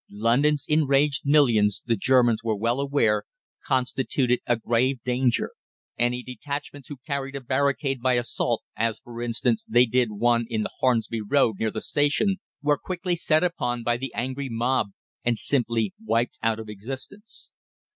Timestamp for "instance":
9.21-9.63